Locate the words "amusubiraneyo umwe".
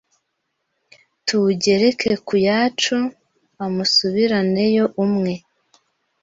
3.65-5.33